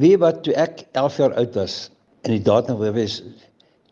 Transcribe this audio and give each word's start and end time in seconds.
Wie 0.00 0.16
wat 0.16 0.38
toe 0.46 0.54
ek 0.56 0.86
11 0.96 1.16
jaar 1.20 1.34
oud 1.36 1.52
was 1.58 1.90
in 2.24 2.32
die 2.32 2.44
datum 2.44 2.78
was 2.80 3.22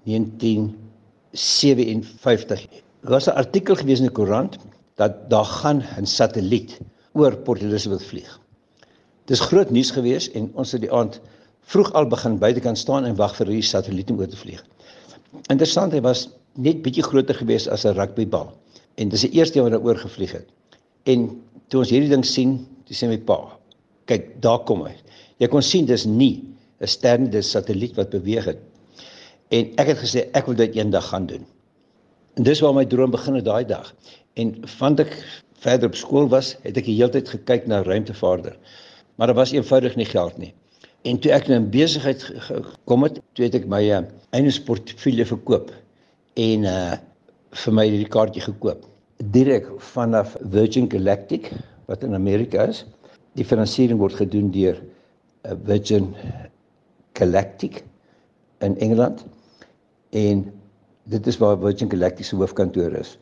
1957 0.08 2.62
was 3.12 3.29
'n 3.29 3.37
artikel 3.37 3.77
gewees 3.77 4.00
in 4.00 4.08
die 4.08 4.16
koerant 4.16 4.56
dat 4.96 5.29
daar 5.30 5.44
gaan 5.44 5.84
'n 6.00 6.06
satelliet 6.06 6.80
oor 7.12 7.36
Port 7.36 7.62
Elizabeth 7.62 8.04
vlieg. 8.04 8.40
Dis 9.24 9.40
groot 9.40 9.71
nuus 9.71 9.90
gewees 9.90 10.30
en 10.32 10.50
ons 10.54 10.72
het 10.72 10.80
die 10.80 10.92
aand 10.92 11.21
vroeg 11.60 11.93
al 11.93 12.07
begin 12.07 12.38
buitekant 12.38 12.79
staan 12.79 13.04
en 13.04 13.16
wag 13.16 13.36
vir 13.36 13.46
hierdie 13.46 13.68
satelliet 13.68 14.11
om 14.11 14.18
oor 14.18 14.29
te 14.29 14.36
vlieg. 14.36 14.64
Interessant, 15.50 15.93
hy 15.93 16.00
was 16.00 16.29
net 16.54 16.82
bietjie 16.82 17.04
groter 17.04 17.34
gewees 17.34 17.68
as 17.68 17.84
'n 17.84 17.95
rugbybal. 17.95 18.52
En 18.96 19.09
dis 19.09 19.20
die 19.20 19.32
eerste 19.36 19.52
keer 19.52 19.62
wat 19.62 19.72
hy 19.72 19.79
oor 19.84 19.96
gevlieg 19.96 20.32
het. 20.32 20.46
En 21.04 21.43
toe 21.68 21.80
ons 21.80 21.90
hierdie 21.90 22.09
ding 22.09 22.25
sien, 22.25 22.66
toe 22.84 22.96
sê 22.96 23.09
my 23.09 23.18
pa, 23.18 23.59
kyk, 24.06 24.40
daar 24.40 24.64
kom 24.64 24.86
hy. 24.86 24.95
Jy 25.39 25.48
kon 25.52 25.62
sien 25.62 25.86
dis 25.86 26.07
nie 26.07 26.45
'n 26.80 26.86
ster 26.86 27.18
nie, 27.18 27.30
dis 27.30 27.50
satelliet 27.50 27.97
wat 27.97 28.10
beweeg 28.10 28.45
het. 28.45 28.59
En 29.51 29.73
ek 29.83 29.87
het 29.95 29.98
gesê 29.98 30.28
ek 30.33 30.47
wil 30.47 30.55
dit 30.55 30.77
eendag 30.77 31.09
gaan 31.09 31.27
doen. 31.27 31.47
En 32.37 32.42
dis 32.42 32.61
waar 32.61 32.74
my 32.74 32.84
droom 32.87 33.11
begin 33.11 33.34
het 33.34 33.45
daai 33.45 33.64
dag. 33.64 33.95
En 34.34 34.55
van 34.78 34.98
ek 34.98 35.16
verder 35.59 35.88
op 35.88 35.97
skool 35.97 36.28
was, 36.28 36.56
het 36.62 36.77
ek 36.77 36.84
die 36.84 36.95
hele 36.95 37.11
tyd 37.11 37.28
gekyk 37.28 37.66
na 37.66 37.83
ruimtevaarder. 37.83 38.56
Maar 39.16 39.27
daar 39.27 39.37
was 39.37 39.52
eenvoudig 39.52 39.97
nie 39.97 40.06
geld 40.06 40.38
nie. 40.38 40.55
En 41.02 41.19
toe 41.19 41.33
ek 41.33 41.48
in 41.48 41.62
'n 41.62 41.70
besigheid 41.70 42.23
gekom 42.23 43.02
het, 43.02 43.20
toe 43.33 43.45
het 43.45 43.55
ek 43.55 43.66
my 43.66 43.83
uh, 43.91 44.02
eie 44.30 44.62
portefeulje 44.64 45.25
verkoop 45.25 45.73
en 46.34 46.64
uh 46.64 46.97
vir 47.48 47.73
my 47.73 47.86
hierdie 47.89 48.12
kaartjie 48.12 48.42
gekoop 48.45 48.84
direk 49.19 49.66
vanaf 49.95 50.36
Virgin 50.52 50.91
Galactic 50.91 51.50
wat 51.86 52.02
in 52.02 52.14
Amerika 52.14 52.66
is. 52.69 52.84
Die 53.34 53.45
finansiering 53.45 53.98
word 53.98 54.14
gedoen 54.14 54.50
deur 54.50 54.77
Virgin 55.65 56.15
Galactic 57.19 57.84
in 58.59 58.79
Engeland 58.79 59.25
en 60.11 60.45
dit 61.09 61.27
is 61.27 61.39
waar 61.39 61.59
Virgin 61.59 61.91
Galactic 61.91 62.25
se 62.25 62.36
hoofkantoor 62.36 62.92
is. 62.92 63.19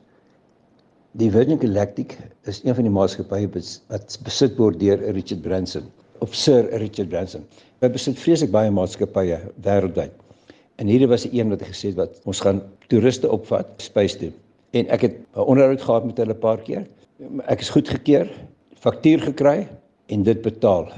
Die 1.16 1.30
Virgin 1.30 1.60
Galactic 1.60 2.18
is 2.44 2.60
een 2.64 2.74
van 2.74 2.84
die 2.84 2.92
maatskappye 2.92 3.48
wat 3.88 4.18
besit 4.24 4.56
word 4.60 4.80
deur 4.80 5.00
Richard 5.16 5.42
Branson 5.42 5.86
of 6.24 6.34
Sir 6.34 6.68
Richard 6.82 7.08
Branson. 7.08 7.46
Hy 7.80 7.88
besit 7.92 8.18
vreeslik 8.20 8.52
baie 8.52 8.70
maatskappye 8.70 9.38
wêreldwyd. 9.64 10.12
En 10.76 10.90
hierdie 10.90 11.08
was 11.08 11.24
'n 11.24 11.32
een 11.32 11.48
wat 11.48 11.62
gesê 11.62 11.88
het 11.88 11.96
wat 11.96 12.20
ons 12.24 12.40
gaan 12.40 12.62
toeriste 12.88 13.30
opvat 13.30 13.66
space 13.76 14.18
toe. 14.18 14.32
En 14.72 14.88
ek 14.88 15.00
het 15.00 15.14
'n 15.16 15.40
onderhoud 15.40 15.82
gehad 15.82 16.04
met 16.04 16.16
hulle 16.16 16.34
'n 16.34 16.38
paar 16.38 16.60
keer. 16.60 16.86
Ek 17.48 17.60
is 17.60 17.70
goedgekeur, 17.70 18.28
faktuur 18.74 19.20
gekry 19.20 19.68
en 20.06 20.22
dit 20.22 20.42
betaal. 20.42 20.92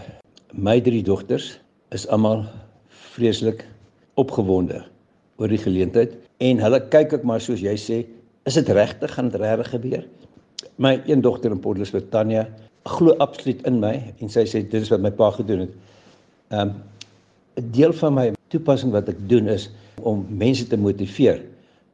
My 0.56 0.80
drie 0.80 1.02
dogters 1.04 1.58
is 1.92 2.06
almal 2.08 2.46
vreeslik 3.12 3.66
opgewonde 4.16 4.80
oor 5.36 5.52
die 5.52 5.60
geleentheid 5.60 6.14
en 6.40 6.62
hulle 6.62 6.78
kyk 6.88 7.12
ek 7.18 7.26
maar 7.28 7.42
soos 7.44 7.60
jy 7.60 7.74
sê, 7.76 7.98
is 8.48 8.56
dit 8.56 8.70
regtig 8.72 9.12
gaan 9.12 9.28
dit 9.28 9.36
regtig 9.42 9.68
gebeur? 9.74 10.06
My 10.80 10.94
een 11.04 11.20
dogter 11.20 11.52
in 11.52 11.60
Port 11.60 11.76
Elizabeth, 11.76 12.08
Tanya, 12.14 12.46
glo 12.88 13.12
absoluut 13.20 13.60
in 13.68 13.76
my 13.82 13.92
en 14.22 14.32
sy 14.32 14.46
sê 14.48 14.64
dit 14.64 14.80
is 14.80 14.88
wat 14.94 15.04
my 15.04 15.12
pa 15.12 15.28
gedoen 15.36 15.66
het. 15.66 15.76
Um 16.56 16.72
'n 17.60 17.70
deel 17.74 17.92
van 17.92 18.14
my 18.14 18.26
toepassing 18.48 18.92
wat 18.92 19.08
ek 19.08 19.20
doen 19.28 19.48
is 19.52 19.68
om 20.00 20.24
mense 20.30 20.64
te 20.64 20.76
motiveer. 20.76 21.44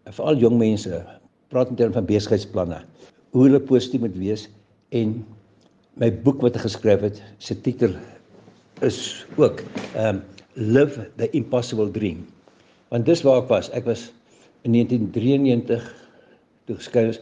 Veral 0.06 0.38
jong 0.38 0.58
mense, 0.58 1.04
praat 1.48 1.70
in 1.70 1.76
terme 1.76 1.94
van 1.94 2.06
besigheidsplanne. 2.06 2.84
Hoe 3.32 3.42
hulle 3.48 3.60
positief 3.60 4.00
moet 4.00 4.14
wees 4.14 4.48
en 4.90 5.24
my 5.96 6.12
boek 6.12 6.42
wat 6.42 6.54
ek 6.54 6.68
geskryf 6.68 7.00
het, 7.00 7.22
se 7.38 7.60
titel 7.60 7.96
is 8.80 9.26
ook 9.36 9.62
um 9.96 10.22
Live 10.54 11.10
the 11.16 11.30
Impossible 11.30 11.90
Dream. 11.90 12.26
Want 12.88 13.06
dis 13.06 13.22
waar 13.22 13.42
ek 13.42 13.48
was. 13.50 13.70
Ek 13.74 13.84
was 13.84 14.12
in 14.62 14.72
1993 14.72 15.82
toe 16.64 16.76
geskryf 16.76 17.18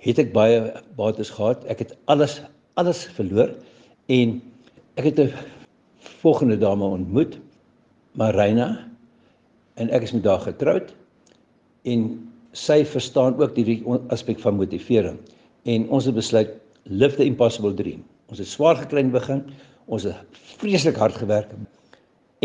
het 0.00 0.18
ek 0.20 0.32
baie 0.32 0.60
bates 0.96 1.32
gehad. 1.32 1.64
Ek 1.72 1.82
het 1.84 1.96
alles 2.04 2.40
alles 2.80 3.04
verloor 3.16 3.50
en 4.08 4.38
ek 4.96 5.04
het 5.04 5.18
'n 5.20 5.32
volgende 6.20 6.56
dame 6.58 6.84
ontmoet, 6.84 7.38
Marina, 8.12 8.88
en 9.74 9.90
ek 9.90 10.02
is 10.02 10.12
met 10.12 10.24
haar 10.24 10.40
getroud 10.40 10.94
en 11.82 12.30
sy 12.52 12.84
verstaan 12.84 13.36
ook 13.40 13.56
hierdie 13.56 13.82
aspek 14.08 14.40
van 14.40 14.56
motivering. 14.56 15.18
En 15.64 15.88
ons 15.88 16.04
het 16.04 16.14
besluit 16.14 16.50
live 16.82 17.16
the 17.16 17.24
impossible 17.24 17.74
dream. 17.74 18.04
Ons 18.28 18.38
het 18.38 18.48
swaar 18.48 18.76
gekry 18.76 19.00
in 19.00 19.10
begin, 19.10 19.44
ons 19.90 20.06
het 20.06 20.38
vreeslik 20.60 20.98
hard 21.00 21.18
gewerk 21.18 21.50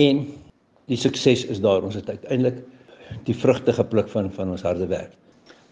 en 0.01 0.25
die 0.89 0.97
sukses 0.97 1.45
is 1.49 1.61
daar. 1.61 1.83
Ons 1.85 1.97
het 1.97 2.09
uiteindelik 2.09 2.61
die 3.27 3.35
vrugte 3.37 3.73
gepluk 3.73 4.09
van 4.09 4.31
van 4.33 4.51
ons 4.53 4.65
harde 4.65 4.87
werk. 4.89 5.13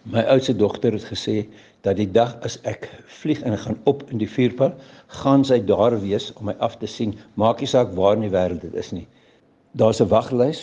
My 0.03 0.23
oudste 0.27 0.55
dogter 0.55 0.93
het 0.97 1.05
gesê 1.07 1.45
dat 1.87 1.97
die 1.97 2.09
dag 2.11 2.35
as 2.43 2.57
ek 2.67 2.89
vlieg 3.21 3.41
en 3.47 3.55
gaan 3.57 3.77
op 3.89 4.03
in 4.11 4.19
die 4.19 4.29
vuurpyl, 4.29 4.73
gaan 5.23 5.45
sy 5.47 5.61
daar 5.63 5.95
wees 6.01 6.31
om 6.35 6.49
my 6.51 6.55
af 6.59 6.75
te 6.81 6.87
sien. 6.87 7.15
Maak 7.39 7.63
nie 7.63 7.69
saak 7.71 7.93
waar 7.97 8.17
in 8.19 8.25
die 8.27 8.33
wêreld 8.33 8.65
dit 8.65 8.75
is 8.79 8.91
nie. 8.91 9.07
Daar's 9.79 10.01
'n 10.01 10.09
waglys. 10.11 10.61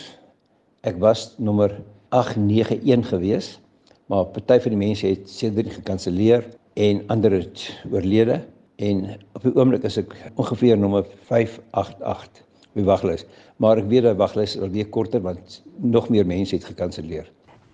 Ek 0.84 0.96
was 1.00 1.34
nommer 1.38 1.72
891 2.10 3.08
gewees, 3.08 3.58
maar 4.06 4.24
party 4.24 4.60
van 4.60 4.70
die 4.70 4.86
mense 4.86 5.06
het 5.06 5.28
seker 5.28 5.64
gekanselleer 5.64 6.44
en 6.74 7.04
ander 7.08 7.32
het 7.32 7.70
oorlede 7.90 8.40
en 8.80 9.02
op 9.36 9.44
die 9.44 9.52
oomblik 9.56 9.84
is 9.88 9.98
ek 10.00 10.14
ongeveer 10.40 10.78
nommer 10.80 11.04
588 11.28 12.46
op 12.70 12.78
die 12.78 12.86
waglys. 12.86 13.26
Maar 13.60 13.82
ek 13.82 13.90
weet 13.90 14.06
dat 14.08 14.18
waglys 14.20 14.56
al 14.58 14.72
weer 14.72 14.88
korter 14.88 15.22
want 15.24 15.60
nog 15.76 16.08
meer 16.08 16.26
mense 16.26 16.56
het 16.56 16.64
gekanselleer. 16.64 17.28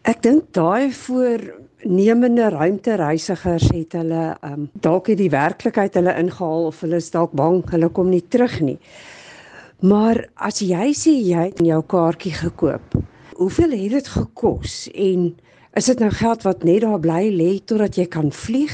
Ek 0.06 0.22
dink 0.22 0.52
daai 0.54 0.92
voornemende 0.94 2.48
ruimtereisigers 2.54 3.68
het 3.74 3.96
hulle 3.98 4.36
um 4.46 4.68
dalk 4.82 5.10
het 5.10 5.18
die 5.18 5.32
werklikheid 5.32 5.98
hulle 5.98 6.14
ingehaal 6.18 6.70
of 6.70 6.82
hulle 6.84 7.00
is 7.02 7.10
dalk 7.14 7.34
bang 7.38 7.62
hulle 7.70 7.90
kom 7.90 8.10
nie 8.10 8.22
terug 8.22 8.60
nie. 8.62 8.78
Maar 9.84 10.24
as 10.40 10.62
jy 10.64 10.92
sê 10.96 11.12
jy 11.20 11.50
het 11.50 11.58
jou 11.60 11.82
kaartjie 11.84 12.32
gekoop, 12.32 12.94
hoeveel 13.36 13.74
het 13.76 13.98
dit 13.98 14.14
gekos 14.14 14.86
en 14.94 15.26
is 15.76 15.90
dit 15.90 16.00
nou 16.00 16.08
geld 16.10 16.46
wat 16.46 16.64
net 16.64 16.86
daar 16.86 17.02
bly 17.02 17.26
lê 17.34 17.50
totdat 17.60 17.98
jy 18.00 18.06
kan 18.08 18.32
vlieg? 18.32 18.72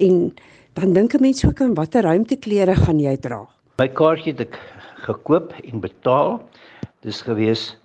En 0.00 0.32
dan 0.74 0.92
dink 0.92 1.14
'n 1.14 1.20
mens 1.20 1.44
ook 1.44 1.60
aan 1.60 1.74
watter 1.74 2.02
ruimteklere 2.02 2.74
gaan 2.74 3.00
jy 3.00 3.16
dra? 3.16 3.48
My 3.78 3.88
kaartjie 3.88 4.32
het 4.32 4.40
ek 4.40 4.58
gekoop 5.06 5.52
en 5.64 5.80
betaal. 5.80 6.48
Dis 7.00 7.20
gewees 7.22 7.76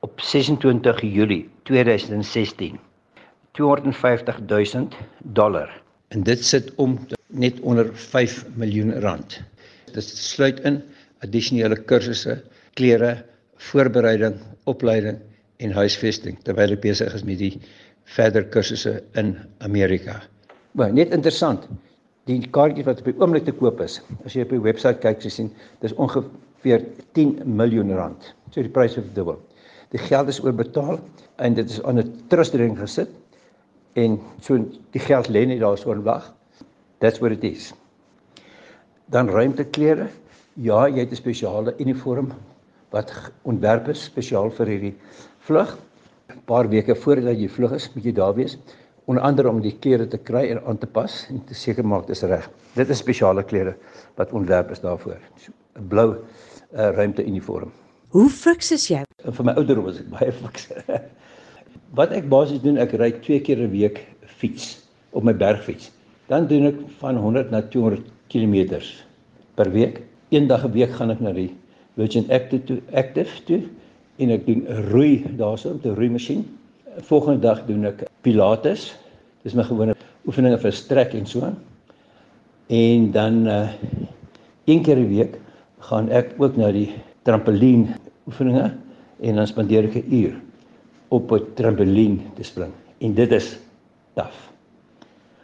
op 0.00 0.20
26 0.20 1.00
Julie 1.02 1.48
2016 1.62 2.78
250 3.52 4.40
000 4.46 4.88
dollar 5.22 5.82
en 6.08 6.22
dit 6.22 6.44
sit 6.44 6.74
om 6.76 6.98
net 7.26 7.60
onder 7.60 7.90
5 7.94 8.44
miljoen 8.54 8.92
rand. 9.00 9.40
Dit 9.92 10.04
sluit 10.04 10.60
in 10.60 10.82
addisionele 11.18 11.76
kursusse, 11.76 12.42
klere, 12.74 13.24
voorbereiding, 13.56 14.38
opleiding 14.64 15.18
en 15.56 15.72
huisvesting 15.72 16.38
terwyl 16.46 16.76
ek 16.76 16.80
besig 16.80 17.14
is 17.14 17.24
met 17.26 17.38
die 17.38 17.58
verder 18.04 18.44
kursusse 18.44 19.02
in 19.20 19.36
Amerika. 19.58 20.22
Maar 20.72 20.92
net 20.92 21.12
interessant, 21.12 21.66
die 22.28 22.40
kaartjie 22.52 22.84
wat 22.84 23.02
op 23.02 23.10
die 23.10 23.18
oomblik 23.18 23.48
te 23.48 23.56
koop 23.56 23.80
is, 23.80 23.98
as 24.24 24.36
jy 24.36 24.44
op 24.46 24.54
die 24.54 24.62
webwerf 24.62 25.00
kyk, 25.00 25.24
jy 25.24 25.32
sien, 25.32 25.52
dis 25.80 25.96
ongeveer 25.96 26.84
10 27.16 27.38
miljoen 27.44 27.94
rand. 27.96 28.34
So 28.52 28.62
die 28.62 28.72
pryse 28.72 29.00
verdubbel 29.00 29.40
die 29.94 30.00
geld 30.00 30.28
is 30.28 30.40
oorbetaal 30.44 30.98
en 31.40 31.56
dit 31.56 31.70
is 31.70 31.82
aan 31.82 31.98
'n 31.98 32.12
trustering 32.28 32.76
gesit 32.78 33.08
en 33.94 34.20
so 34.40 34.58
die 34.92 35.00
geld 35.00 35.28
lê 35.28 35.46
net 35.46 35.60
daar 35.60 35.78
so 35.78 35.88
oorwag. 35.88 36.34
That's 36.98 37.18
what 37.18 37.32
it 37.32 37.44
is. 37.44 37.72
Dan 39.06 39.28
ruimteklere. 39.28 40.08
Ja, 40.54 40.88
jy 40.88 40.98
het 40.98 41.10
'n 41.10 41.16
spesiale 41.16 41.74
uniform 41.78 42.32
wat 42.90 43.12
ontwerp 43.42 43.88
is 43.88 44.04
spesiaal 44.04 44.50
vir 44.50 44.66
hierdie 44.66 44.94
vlug. 45.38 45.78
'n 46.28 46.42
Paar 46.44 46.68
weke 46.68 46.94
voordat 46.94 47.38
jy 47.38 47.48
vlug 47.48 47.72
is, 47.72 47.94
moet 47.94 48.04
jy 48.04 48.12
daar 48.12 48.34
wees 48.34 48.58
onder 49.08 49.24
andere 49.24 49.48
om 49.48 49.60
die 49.64 49.72
klere 49.80 50.04
te 50.08 50.18
kry 50.20 50.50
en 50.52 50.60
aan 50.68 50.78
te 50.78 50.86
pas 50.86 51.12
en 51.32 51.40
te 51.48 51.56
seker 51.56 51.86
maak 51.86 52.04
dit 52.06 52.16
is 52.16 52.22
reg. 52.28 52.48
Dit 52.76 52.90
is 52.92 53.00
spesiale 53.00 53.44
klere 53.44 53.72
wat 54.20 54.34
ontwerp 54.36 54.70
is 54.74 54.82
daarvoor. 54.84 55.16
'n 55.78 55.86
Blou 55.88 56.08
uh, 56.12 56.90
ruimteuniform. 56.92 57.72
Hoe 58.12 58.28
fiks 58.28 58.72
is 58.72 58.88
jy? 58.88 59.00
Vir 59.24 59.44
my 59.44 59.54
ouderdom 59.56 59.88
is 59.88 60.02
ek 60.02 60.10
baie 60.16 60.32
fiks. 60.32 60.68
Wat 61.96 62.12
ek 62.12 62.28
basies 62.28 62.60
doen, 62.60 62.76
ek 62.76 62.92
ry 63.00 63.10
twee 63.24 63.40
keer 63.40 63.64
'n 63.64 63.70
week 63.72 64.04
fiets 64.40 64.84
op 65.16 65.24
my 65.24 65.32
bergfiets. 65.32 65.88
Dan 66.28 66.46
doen 66.46 66.68
ek 66.68 66.84
van 67.00 67.16
100 67.16 67.50
na 67.50 67.62
200 67.62 68.04
km 68.28 68.82
per 69.56 69.72
week. 69.72 70.02
Eendag 70.28 70.68
'n 70.68 70.72
week 70.72 70.92
gaan 70.92 71.10
ek 71.10 71.20
na 71.20 71.32
die 71.32 71.56
Virgin 71.96 72.28
Active 72.30 72.64
toe, 72.64 72.80
Active 72.92 73.40
toe 73.44 73.62
en 74.18 74.30
ek 74.30 74.46
doen 74.46 74.66
'n 74.68 74.92
roei 74.92 75.24
daarso 75.36 75.72
op 75.72 75.84
'n 75.84 75.96
roeimasjien. 75.96 76.44
Volgende 77.06 77.38
dag 77.38 77.62
doen 77.66 77.84
ek 77.86 78.06
pilates. 78.26 78.90
Dis 79.46 79.54
my 79.54 79.62
gewone 79.66 79.94
oefeninge 80.26 80.58
vir 80.58 80.74
strek 80.74 81.14
en 81.14 81.26
so. 81.26 81.52
En 82.68 83.10
dan 83.14 83.46
uh 83.46 83.68
een 84.68 84.82
keer 84.82 84.98
'n 84.98 85.08
week 85.08 85.38
gaan 85.78 86.10
ek 86.10 86.34
ook 86.36 86.56
na 86.56 86.72
die 86.72 86.92
trampolien 87.22 87.94
oefeninge 88.26 88.74
en 89.20 89.34
dan 89.34 89.46
spandeer 89.46 89.84
ek 89.84 89.94
'n 89.94 90.12
uur 90.12 90.34
op 91.08 91.32
'n 91.32 91.46
trampolien 91.54 92.20
te 92.34 92.42
spring. 92.42 92.72
En 92.98 93.14
dit 93.14 93.32
is 93.32 93.58
taaf. 94.14 94.52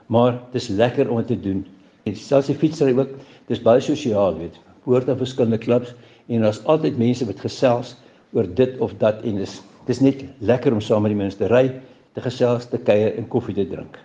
Maar 0.07 0.41
dis 0.53 0.69
lekker 0.69 1.11
om 1.11 1.17
dit 1.17 1.27
te 1.27 1.41
doen. 1.41 1.67
En 2.03 2.17
selfs 2.17 2.47
die 2.47 2.57
fietsry 2.57 2.93
ook, 2.99 3.09
dis 3.47 3.63
baie 3.63 3.81
sosiaal, 3.81 4.37
weet. 4.39 4.59
Hoort 4.85 5.09
aan 5.09 5.17
verskillende 5.17 5.59
klubs 5.59 5.95
en 6.27 6.41
daar's 6.41 6.65
altyd 6.65 6.99
mense 6.99 7.27
wat 7.27 7.41
gesels 7.41 7.97
oor 8.33 8.55
dit 8.55 8.79
of 8.79 8.93
dat 8.99 9.23
en 9.23 9.37
dis 9.37 9.63
dis 9.87 10.01
net 10.01 10.25
lekker 10.41 10.73
om 10.73 10.81
saam 10.81 11.05
met 11.05 11.13
die 11.15 11.19
mense 11.19 11.39
te 11.39 11.49
ry, 11.51 11.69
te 12.15 12.23
gesels, 12.25 12.69
te 12.71 12.79
kuier 12.79 13.17
en 13.19 13.29
koffie 13.29 13.55
te 13.57 13.67
drink. 13.69 13.99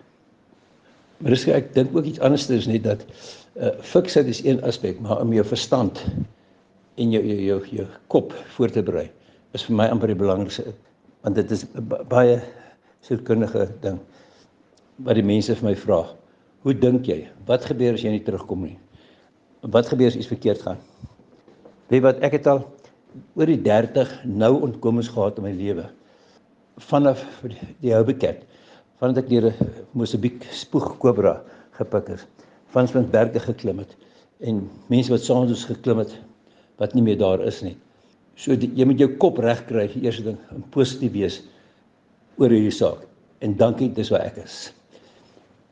Maar 1.19 1.35
dis 1.35 1.45
ek 1.51 1.73
dink 1.75 1.95
ook 1.95 2.07
iets 2.07 2.21
anders 2.23 2.47
is 2.55 2.67
net 2.67 2.83
dat 2.87 3.05
uh 3.59 3.73
fiksheid 3.83 4.27
is 4.31 4.43
een 4.45 4.61
aspek, 4.63 4.99
maar 5.03 5.21
om 5.21 5.33
jou 5.33 5.43
verstand 5.45 5.99
en 6.95 7.11
jou 7.11 7.23
jou 7.23 7.39
jou, 7.43 7.59
jou 7.79 7.87
kop 8.07 8.33
voor 8.55 8.71
te 8.71 8.83
berei 8.83 9.09
is 9.57 9.65
vir 9.65 9.75
my 9.75 9.87
amper 9.91 10.11
die 10.11 10.19
belangrikste 10.19 10.71
want 11.25 11.35
dit 11.35 11.51
is 11.51 11.65
baie 12.07 12.37
sielkundige 13.03 13.65
ding 13.83 13.99
wat 15.03 15.15
die 15.15 15.25
mense 15.25 15.55
vir 15.55 15.69
my 15.69 15.75
vra. 15.79 16.01
Hoe 16.63 16.75
dink 16.75 17.07
jy? 17.07 17.21
Wat 17.47 17.65
gebeur 17.67 17.95
as 17.95 18.03
jy 18.03 18.11
nie 18.11 18.23
terugkom 18.23 18.65
nie? 18.67 18.77
Wat 19.63 19.87
gebeur 19.87 20.11
as 20.11 20.17
iets 20.19 20.31
verkeerd 20.31 20.63
gaan? 20.63 20.79
Weet 21.91 22.03
wat 22.03 22.19
ek 22.23 22.35
het 22.35 22.47
al 22.51 22.65
oor 23.37 23.49
die 23.49 23.61
30 23.65 24.11
nou 24.25 24.53
ontkomings 24.67 25.09
gehad 25.11 25.39
in 25.39 25.47
my 25.47 25.53
lewe. 25.55 25.87
Vanaf 26.89 27.23
die 27.81 27.93
Houbeket, 27.93 28.45
vandat 29.01 29.23
ek 29.23 29.31
deur 29.31 29.49
Mosambiek 29.97 30.43
spoeg 30.55 30.93
kobra 31.01 31.39
gepik 31.79 32.13
is, 32.15 32.25
van 32.73 32.87
Spitsberge 32.87 33.41
geklim 33.43 33.81
het 33.83 33.95
en 34.45 34.61
mense 34.91 35.11
wat 35.11 35.23
saam 35.25 35.43
met 35.43 35.55
ons 35.55 35.67
geklim 35.67 35.99
het 35.99 36.13
wat 36.79 36.93
nie 36.95 37.03
meer 37.03 37.17
daar 37.19 37.41
is 37.43 37.59
nie. 37.65 37.75
So 38.39 38.55
die, 38.55 38.69
jy 38.77 38.85
moet 38.87 39.01
jou 39.01 39.09
kop 39.19 39.41
reg 39.43 39.65
kry 39.67 39.89
vir 39.91 40.05
eerste 40.05 40.23
ding 40.29 40.37
en 40.55 40.63
positief 40.71 41.11
wees 41.11 41.41
oor 42.39 42.53
hierdie 42.53 42.71
saak. 42.71 43.01
En 43.43 43.55
dankie, 43.59 43.89
dis 43.95 44.11
wat 44.13 44.23
ek 44.29 44.39
is. 44.45 44.69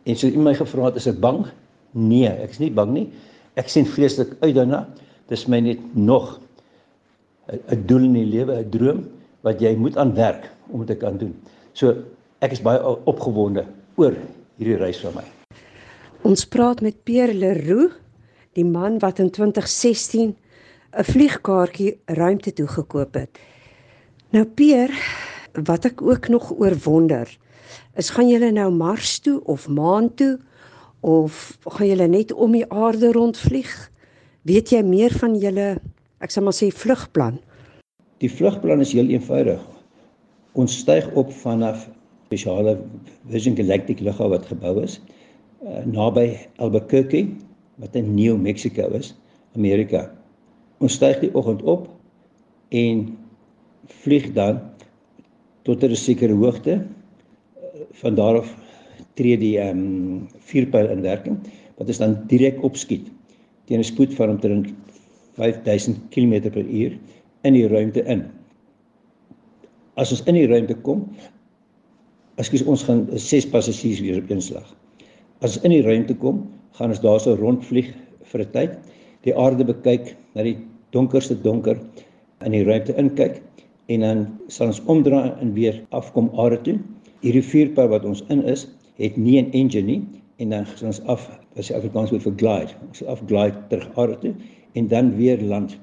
En 0.07 0.19
so 0.19 0.27
iemand 0.27 0.49
my 0.49 0.55
gevra 0.59 0.89
het, 0.89 0.99
is 0.99 1.07
ek 1.07 1.21
bang? 1.23 1.45
Nee, 1.95 2.27
ek 2.27 2.55
is 2.55 2.59
nie 2.63 2.71
bang 2.75 2.91
nie. 2.95 3.05
Ek 3.59 3.71
sien 3.71 3.87
vreeslik 3.87 4.35
uit 4.43 4.53
daarna. 4.55 4.83
Dis 5.31 5.45
my 5.51 5.61
net 5.63 5.79
nog 5.95 6.37
'n 7.47 7.85
doel 7.87 8.03
in 8.03 8.13
die 8.13 8.25
lewe, 8.25 8.59
'n 8.59 8.69
droom 8.69 9.05
wat 9.41 9.61
jy 9.61 9.75
moet 9.75 9.97
aan 9.97 10.13
werk 10.15 10.49
om 10.71 10.83
dit 10.85 10.87
te 10.87 11.05
kan 11.05 11.17
doen. 11.17 11.33
So 11.73 11.95
ek 12.39 12.51
is 12.51 12.61
baie 12.61 12.81
opgewonde 13.05 13.65
oor 13.95 14.15
hierdie 14.57 14.77
reis 14.77 14.99
van 14.99 15.15
my. 15.15 15.25
Ons 16.27 16.45
praat 16.45 16.81
met 16.81 17.03
Pierre 17.03 17.33
Leroux, 17.33 17.93
die 18.57 18.65
man 18.65 18.99
wat 18.99 19.19
in 19.19 19.29
2016 19.31 20.35
'n 20.97 21.03
vliegkaartjie 21.03 21.97
ruimte 22.05 22.53
toe 22.53 22.67
gekoop 22.67 23.13
het. 23.13 23.37
Nou 24.31 24.45
Pierre, 24.45 24.93
wat 25.53 25.85
ek 25.85 26.01
ook 26.01 26.27
nog 26.27 26.51
oor 26.51 26.75
wonder, 26.83 27.27
is 27.95 28.09
gaan 28.09 28.29
julle 28.29 28.51
nou 28.51 28.71
Mars 28.71 29.19
toe 29.19 29.41
of 29.45 29.67
maan 29.67 30.13
toe 30.15 30.39
of 30.99 31.57
gaan 31.63 31.87
julle 31.87 32.07
net 32.07 32.33
om 32.33 32.51
die 32.51 32.65
aarde 32.71 33.11
rondvlieg? 33.11 33.91
Weet 34.41 34.69
jy 34.69 34.81
meer 34.81 35.11
van 35.11 35.35
julle, 35.35 35.77
ek 36.21 36.31
sal 36.33 36.43
maar 36.43 36.57
sê 36.57 36.69
vlugplan? 36.73 37.37
Die 38.21 38.31
vlugplan 38.31 38.81
is 38.81 38.93
heel 38.97 39.09
eenvoudig. 39.13 39.61
Ons 40.57 40.79
styg 40.81 41.05
op 41.19 41.31
vanaf 41.43 41.87
spesiale 42.27 42.77
Virgin 43.31 43.55
Galactic 43.55 44.01
lughawe 44.03 44.35
wat 44.35 44.49
gebou 44.49 44.81
is 44.83 44.97
uh, 45.63 45.83
naby 45.85 46.33
Albuquerque 46.57 47.27
wat 47.77 47.95
in 47.95 48.15
New 48.15 48.37
Mexico 48.41 48.89
is, 48.97 49.13
Amerika. 49.55 50.07
Ons 50.81 50.97
styg 50.97 51.21
die 51.21 51.33
oggend 51.37 51.61
op 51.61 51.87
en 52.73 53.05
vlieg 54.03 54.31
dan 54.33 54.59
tot 55.63 55.83
'n 55.83 55.95
sekere 55.95 56.33
hoogte. 56.33 56.85
Van 58.01 58.15
daar 58.15 58.39
af 58.41 58.55
tree 59.13 59.37
die 59.37 59.57
ehm 59.59 59.77
um, 59.77 60.27
vuurpyl 60.49 60.89
in 60.89 61.01
werking 61.01 61.37
wat 61.77 61.87
ons 61.87 61.97
dan 61.97 62.17
direk 62.27 62.63
opskiet 62.63 63.07
teen 63.65 63.79
'n 63.79 63.83
spoed 63.83 64.13
van 64.13 64.29
omtrent 64.29 64.73
5000 65.37 66.01
km/h 66.09 66.97
in 67.45 67.55
die 67.55 67.67
ruimte 67.69 68.03
in. 68.09 68.25
As 69.97 70.11
ons 70.13 70.23
in 70.29 70.37
die 70.37 70.47
ruimte 70.49 70.75
kom, 70.85 71.05
ekskuus 72.41 72.65
ons 72.69 72.83
gaan 72.85 73.05
ses 73.21 73.47
passasiers 73.49 74.01
weer 74.03 74.19
op 74.21 74.31
een 74.31 74.41
slag. 74.41 74.67
As 75.41 75.57
ons 75.57 75.65
in 75.65 75.75
die 75.75 75.83
ruimte 75.85 76.17
kom, 76.17 76.43
gaan 76.77 76.93
ons 76.93 77.01
daarso 77.01 77.35
rondvlieg 77.37 77.93
vir 78.31 78.41
'n 78.41 78.51
tyd, 78.53 78.77
die 79.25 79.33
aarde 79.33 79.65
bekyk, 79.65 80.15
na 80.35 80.43
die 80.43 80.57
donkerste 80.91 81.35
donker 81.35 81.77
in 82.45 82.51
die 82.51 82.63
ruimte 82.63 82.93
inkyk 82.97 83.41
en 83.89 84.01
dan 84.01 84.27
sal 84.47 84.67
ons 84.67 84.81
omdraai 84.85 85.31
en 85.41 85.53
weer 85.53 85.81
afkom 85.91 86.29
aarde 86.37 86.57
toe. 86.63 86.77
Hierdie 87.21 87.41
vuurpyl 87.41 87.89
wat 87.89 88.05
ons 88.05 88.23
in 88.29 88.43
is, 88.43 88.67
het 88.97 89.17
nie 89.17 89.41
'n 89.41 89.51
engine 89.51 89.85
nie 89.85 90.01
en 90.37 90.49
dan 90.49 90.65
gaan 90.65 90.87
ons 90.87 91.01
af, 91.01 91.39
as 91.57 91.67
die 91.67 91.75
Afrikaans 91.75 92.11
woord 92.11 92.23
vir 92.23 92.35
glide, 92.37 92.73
ons 92.87 93.03
af 93.03 93.21
glide 93.27 93.57
terug 93.69 93.97
aarde 93.97 94.17
toe 94.19 94.35
en 94.77 94.87
dan 94.87 95.15
weer 95.15 95.41
land 95.41 95.77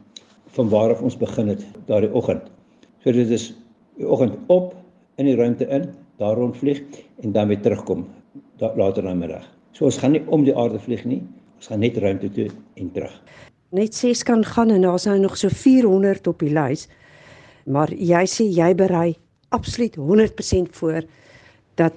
van 0.54 0.68
waar 0.68 0.90
af 0.94 1.02
ons 1.02 1.16
begin 1.18 1.48
het 1.50 1.62
daardie 1.86 2.12
oggend. 2.14 2.42
So 3.02 3.12
dit 3.12 3.30
is 3.30 3.50
die 3.98 4.06
oggend 4.08 4.36
op 4.46 4.74
in 5.18 5.26
die 5.26 5.36
ruimte 5.36 5.66
in, 5.66 5.88
daar 6.22 6.36
rondvlieg 6.38 6.82
en 7.22 7.32
dan 7.32 7.48
weer 7.50 7.60
terugkom 7.60 8.06
later 8.58 9.02
na 9.02 9.14
middag. 9.18 9.46
So 9.74 9.88
ons 9.90 9.98
gaan 9.98 10.14
nie 10.14 10.22
om 10.30 10.44
die 10.46 10.54
aarde 10.54 10.78
vlieg 10.78 11.02
nie, 11.04 11.22
ons 11.58 11.70
gaan 11.72 11.82
net 11.82 11.98
ruimte 11.98 12.30
toe 12.30 12.46
en 12.78 12.92
terug. 12.94 13.16
Net 13.74 13.94
6 13.94 14.22
kan 14.22 14.44
gaan 14.46 14.70
en 14.70 14.86
daar's 14.86 15.08
nou 15.10 15.18
nog 15.18 15.34
so 15.36 15.50
400 15.50 16.26
op 16.30 16.38
die 16.38 16.52
lys. 16.54 16.86
Maar 17.66 17.90
jy 17.90 18.22
sê 18.30 18.46
jy 18.46 18.70
berei 18.78 19.16
absoluut 19.50 19.96
100% 19.98 20.70
voor 20.78 21.02
dat 21.80 21.96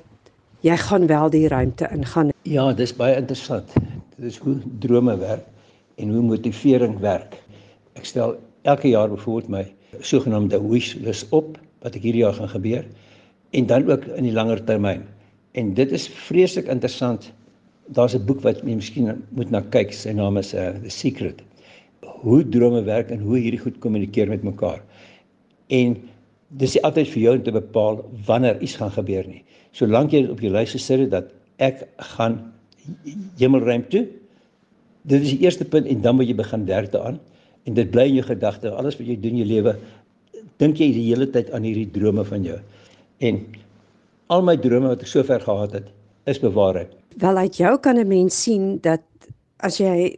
jy 0.66 0.78
gaan 0.82 1.06
wel 1.08 1.30
die 1.30 1.46
ruimte 1.48 1.90
ingaan. 1.94 2.34
Ja, 2.42 2.72
dis 2.74 2.96
baie 2.96 3.20
interessant. 3.20 3.70
Dit 4.18 4.32
is 4.32 4.42
hoe 4.42 4.58
drome 4.82 5.18
werk 5.22 5.46
en 5.98 6.14
hoe 6.14 6.22
motivering 6.22 7.00
werk. 7.02 7.40
Ek 7.98 8.06
stel 8.06 8.38
elke 8.68 8.90
jaar 8.92 9.10
byvoorbeeld 9.10 9.50
my 9.50 9.64
sogenaamde 10.06 10.60
wish 10.70 10.96
list 11.02 11.30
op 11.34 11.58
wat 11.86 11.96
ek 11.98 12.06
hierdie 12.06 12.24
jaar 12.26 12.38
gaan 12.38 12.52
gebeur 12.54 12.86
en 13.56 13.68
dan 13.70 13.88
ook 13.90 14.06
in 14.18 14.28
die 14.28 14.36
langer 14.36 14.62
termyn. 14.68 15.06
En 15.58 15.74
dit 15.74 15.92
is 15.92 16.08
vreeslik 16.28 16.68
interessant. 16.70 17.32
Daar's 17.96 18.16
'n 18.16 18.26
boek 18.26 18.42
wat 18.42 18.62
jy 18.62 18.76
miskien 18.76 19.24
moet 19.30 19.50
na 19.50 19.62
kyk. 19.62 19.94
Sy 19.94 20.12
naam 20.12 20.38
is 20.38 20.54
uh, 20.54 20.76
The 20.84 20.90
Secret. 20.90 21.42
Hoe 22.02 22.44
drome 22.50 22.84
werk 22.84 23.10
en 23.10 23.20
hoe 23.20 23.38
hierdie 23.38 23.60
goed 23.60 23.80
kommunikeer 23.80 24.28
met 24.28 24.44
mekaar. 24.44 24.84
En 25.68 25.98
dis 26.48 26.74
nie 26.74 26.84
altyd 26.84 27.08
vir 27.08 27.22
jou 27.22 27.36
om 27.38 27.44
te 27.44 27.52
bepaal 27.52 28.04
wanneer 28.26 28.62
iets 28.62 28.76
gaan 28.76 28.92
gebeur 28.92 29.28
nie. 29.28 29.44
Solank 29.72 30.12
jy 30.12 30.28
op 30.32 30.40
jou 30.40 30.52
lys 30.52 30.72
gesit 30.72 31.00
het 31.00 31.12
dat 31.12 31.34
ek 31.58 31.88
gaan 32.16 32.54
hemelruim 33.40 33.88
toe. 33.90 34.06
Dit 35.08 35.24
is 35.24 35.36
die 35.36 35.46
eerste 35.46 35.66
punt 35.66 35.88
en 35.88 36.02
dan 36.04 36.16
moet 36.16 36.28
jy 36.28 36.36
begin 36.36 36.66
werk 36.68 36.92
daaraan 36.92 37.20
en 37.68 37.76
dit 37.76 37.92
bly 37.92 38.08
in 38.12 38.20
jou 38.20 38.26
gedagte. 38.28 38.72
Alles 38.72 38.98
wat 39.00 39.08
jy 39.08 39.16
doen 39.20 39.38
in 39.38 39.44
jou 39.44 39.50
lewe, 39.50 39.76
dink 40.62 40.80
jy 40.82 40.92
die 40.96 41.08
hele 41.10 41.28
tyd 41.32 41.52
aan 41.56 41.68
hierdie 41.68 41.90
drome 41.92 42.24
van 42.28 42.44
jou. 42.44 42.60
En 43.24 43.42
al 44.34 44.44
my 44.44 44.58
drome 44.60 44.92
wat 44.92 45.04
ek 45.06 45.12
sover 45.12 45.44
gehad 45.44 45.76
het, 45.80 45.92
is 46.28 46.40
bewaarheid. 46.44 46.92
Wel 47.18 47.38
uit 47.38 47.58
jou 47.58 47.78
kan 47.80 47.98
'n 47.98 48.08
mens 48.08 48.44
sien 48.44 48.80
dat 48.82 49.02
as 49.60 49.80
jy 49.80 50.18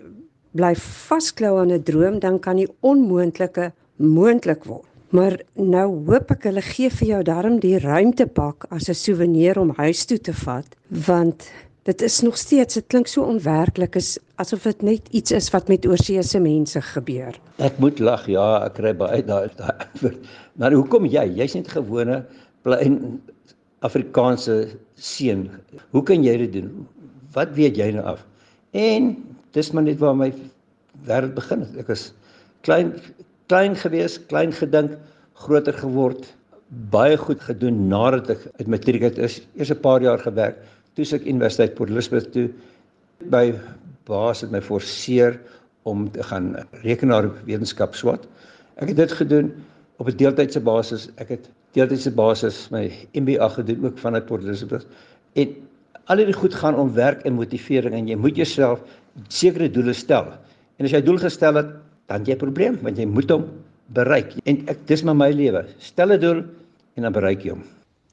bly 0.52 0.74
vasklou 0.76 1.60
aan 1.60 1.72
'n 1.72 1.84
droom, 1.84 2.20
dan 2.20 2.40
kan 2.40 2.56
die 2.56 2.70
onmoontlike 2.82 3.72
moontlik 3.96 4.64
word. 4.64 4.86
Maar 5.10 5.40
nou 5.54 6.06
hoop 6.06 6.32
ek 6.32 6.44
hulle 6.44 6.62
gee 6.62 6.90
vir 6.90 7.08
jou 7.08 7.24
darm 7.24 7.60
die 7.60 7.80
ruimtepak 7.80 8.66
as 8.70 8.90
'n 8.90 8.94
souvenir 8.94 9.60
om 9.60 9.74
huis 9.78 10.06
toe 10.06 10.20
te 10.20 10.34
vat, 10.34 10.76
want 10.90 11.50
dit 11.90 12.02
is 12.06 12.20
nog 12.22 12.38
steeds, 12.38 12.78
dit 12.78 12.86
klink 12.92 13.10
so 13.10 13.26
onwerklik 13.26 13.96
is 13.98 14.18
asof 14.42 14.68
dit 14.68 14.84
net 14.86 15.08
iets 15.16 15.34
is 15.36 15.50
wat 15.54 15.70
met 15.72 15.88
oorseese 15.90 16.40
mense 16.44 16.82
gebeur. 16.94 17.34
Ek 17.66 17.80
moet 17.82 18.00
lag, 18.04 18.28
ja, 18.30 18.46
ek 18.68 18.78
kry 18.78 18.94
baie 18.98 19.24
daai 19.26 19.50
antwoord. 19.50 20.30
Maar 20.62 20.76
hoekom 20.78 21.08
jy? 21.10 21.26
Jy's 21.40 21.58
net 21.58 21.72
gewone 21.74 22.22
plain 22.68 23.00
Afrikaanse 23.88 24.76
seun. 25.00 25.48
Hoe 25.96 26.04
kan 26.06 26.24
jy 26.26 26.36
dit 26.44 26.60
doen? 26.60 26.86
Wat 27.34 27.54
weet 27.58 27.80
jy 27.80 27.90
nou 27.96 28.06
af? 28.14 28.26
En 28.78 29.16
dis 29.58 29.72
maar 29.74 29.88
net 29.88 30.02
waar 30.04 30.18
my 30.18 30.30
wêreld 31.08 31.34
begin 31.38 31.66
het. 31.66 31.78
Ek 31.86 31.94
is 31.96 32.10
klein 32.68 32.94
klein 33.50 33.74
gewees, 33.74 34.20
klein 34.30 34.52
gedink, 34.54 34.92
groter 35.42 35.74
geword, 35.74 36.28
baie 36.94 37.18
goed 37.18 37.42
gedoen 37.42 37.88
nadat 37.90 38.30
ek 38.36 38.44
uit 38.60 38.68
matriek 38.70 39.08
uit 39.08 39.18
is. 39.26 39.40
Eers 39.58 39.72
'n 39.74 39.82
paar 39.82 40.04
jaar 40.06 40.22
gewerk, 40.22 40.60
toe 40.96 41.06
ek 41.16 41.26
universiteit 41.26 41.76
Port 41.76 41.90
Elizabeth 41.90 42.32
toe 42.34 42.50
by 43.30 43.54
baas 44.10 44.42
het 44.42 44.52
my 44.52 44.62
forceer 44.62 45.40
om 45.90 46.08
te 46.12 46.24
gaan 46.24 46.56
rekenaarwetenskap 46.84 47.96
swat. 47.96 48.26
Ek 48.80 48.92
het 48.92 48.98
dit 48.98 49.12
gedoen 49.12 49.52
op 50.00 50.08
'n 50.08 50.18
deeltydse 50.18 50.60
basis. 50.60 51.10
Ek 51.18 51.30
het 51.30 51.50
deeltydse 51.74 52.12
basis 52.12 52.70
my 52.72 52.90
MBA 53.14 53.50
gedoen 53.50 53.86
ook 53.86 53.98
vanuit 53.98 54.26
Port 54.26 54.44
Elizabeth. 54.44 54.88
En 55.34 55.56
al 56.06 56.18
hierdie 56.18 56.36
goed 56.36 56.56
gaan 56.56 56.76
om 56.76 56.94
werk 56.94 57.22
en 57.26 57.34
motivering 57.34 57.96
en 57.96 58.08
jy 58.08 58.16
moet 58.16 58.36
jouself 58.36 58.82
sekere 59.28 59.70
doele 59.70 59.94
stel. 59.94 60.26
En 60.78 60.86
as 60.86 60.92
jy 60.92 61.02
'n 61.02 61.06
doel 61.06 61.18
gestel 61.18 61.56
het, 61.56 61.70
dan 62.08 62.26
jy 62.26 62.34
'n 62.34 62.38
probleem 62.38 62.80
want 62.82 62.98
jy 62.98 63.06
moet 63.06 63.30
hom 63.30 63.46
bereik. 63.94 64.34
En 64.46 64.64
ek 64.68 64.88
dis 64.88 65.04
maar 65.04 65.16
my 65.16 65.32
lewe. 65.32 65.66
Stel 65.78 66.12
'n 66.12 66.20
doel 66.20 66.44
en 66.96 67.04
dan 67.04 67.12
bereik 67.12 67.44
jy 67.44 67.50
hom. 67.50 67.64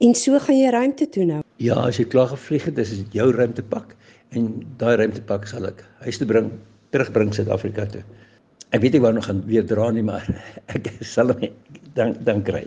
En 0.04 0.12
so 0.14 0.36
gaan 0.44 0.58
jy 0.58 0.70
ruimte 0.74 1.08
toe 1.08 1.24
nou. 1.24 1.42
Ja, 1.62 1.78
as 1.88 1.96
jy 1.96 2.04
klaar 2.12 2.28
gevlieg 2.28 2.66
het, 2.68 2.76
dis 2.76 2.90
dit 2.98 3.14
jou 3.16 3.30
ruimtepak 3.32 3.94
en 4.36 4.50
daai 4.76 4.98
ruimtepak 5.00 5.46
sal 5.48 5.68
ek 5.70 5.80
huis 6.04 6.18
toe 6.20 6.28
bring, 6.28 6.50
terugbring 6.92 7.32
Suid-Afrika 7.32 7.86
toe. 7.94 8.02
Ek 8.76 8.82
weet 8.82 8.98
nie 8.98 9.00
waar 9.00 9.14
nog 9.16 9.24
gaan 9.24 9.40
weer 9.48 9.64
dra 9.64 9.88
nie, 9.94 10.04
maar 10.04 10.26
ek 10.76 10.90
sal 11.00 11.32
hom 11.32 11.46
dan 11.96 12.12
dan 12.28 12.44
kry. 12.44 12.66